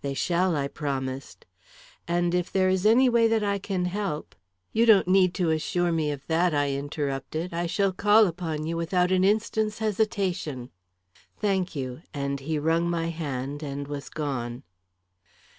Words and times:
"They 0.00 0.14
shall," 0.14 0.56
I 0.56 0.68
promised. 0.68 1.44
"And 2.08 2.34
if 2.34 2.50
there 2.50 2.70
is 2.70 2.86
any 2.86 3.10
way 3.10 3.26
that 3.28 3.44
I 3.44 3.58
can 3.58 3.84
help" 3.84 4.34
"You 4.72 4.86
don't 4.86 5.06
need 5.06 5.34
to 5.34 5.50
assure 5.50 5.92
me 5.92 6.10
of 6.10 6.26
that," 6.28 6.54
I 6.54 6.72
interrupted. 6.72 7.52
"I 7.52 7.66
shall 7.66 7.92
call 7.92 8.26
upon 8.26 8.66
you 8.66 8.74
without 8.78 9.12
an 9.12 9.22
instant's 9.22 9.76
hesitation." 9.80 10.70
"Thank 11.40 11.76
you," 11.76 12.00
and 12.14 12.40
he 12.40 12.58
wrung 12.58 12.88
my 12.88 13.10
hand 13.10 13.62
and 13.62 13.86
was 13.86 14.08
gone. 14.08 14.62